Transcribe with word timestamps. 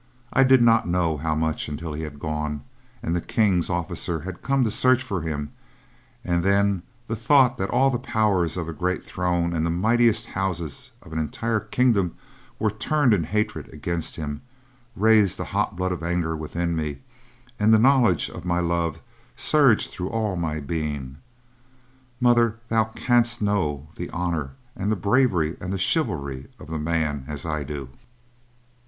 "I 0.33 0.43
did 0.43 0.63
not 0.63 0.87
know 0.87 1.17
how 1.17 1.35
much 1.35 1.69
until 1.69 1.93
he 1.93 2.01
had 2.01 2.19
gone, 2.19 2.63
and 3.03 3.15
the 3.15 3.21
King's 3.21 3.69
officer 3.69 4.21
had 4.21 4.41
come 4.41 4.63
to 4.63 4.71
search 4.71 5.03
for 5.03 5.21
him, 5.21 5.53
and 6.25 6.41
then 6.43 6.81
the 7.07 7.15
thought 7.15 7.57
that 7.57 7.69
all 7.69 7.91
the 7.91 7.99
power 7.99 8.43
of 8.45 8.57
a 8.67 8.73
great 8.73 9.05
throne 9.05 9.53
and 9.53 9.63
the 9.63 9.69
mightiest 9.69 10.25
houses 10.25 10.89
of 11.03 11.13
an 11.13 11.19
entire 11.19 11.59
kingdom 11.59 12.15
were 12.57 12.71
turned 12.71 13.13
in 13.13 13.25
hatred 13.25 13.69
against 13.71 14.15
him 14.15 14.41
raised 14.95 15.37
the 15.37 15.43
hot 15.45 15.75
blood 15.75 15.91
of 15.91 16.01
anger 16.01 16.35
within 16.35 16.75
me 16.75 17.03
and 17.59 17.71
the 17.71 17.77
knowledge 17.77 18.27
of 18.27 18.43
my 18.43 18.59
love 18.59 19.03
surged 19.35 19.91
through 19.91 20.09
all 20.09 20.35
my 20.35 20.59
being. 20.59 21.17
Mother, 22.19 22.57
thou 22.69 22.85
canst 22.85 23.39
not 23.39 23.53
know 23.53 23.87
the 23.97 24.09
honor, 24.09 24.53
and 24.75 24.91
the 24.91 24.95
bravery, 24.95 25.57
and 25.61 25.71
the 25.71 25.77
chivalry 25.77 26.47
of 26.59 26.69
the 26.71 26.79
man 26.79 27.23
as 27.27 27.45
I 27.45 27.63
do. 27.63 27.89